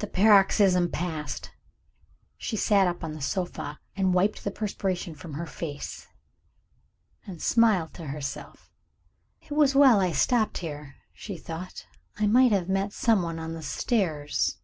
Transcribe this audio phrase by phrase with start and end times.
[0.00, 1.52] The paroxysm passed,
[2.36, 6.08] she sat up on the sofa, and wiped the perspiration from her face,
[7.24, 8.72] and smiled to herself.
[9.42, 11.86] "It was well I stopped here," she thought;
[12.18, 14.56] "I might have met someone on the stairs."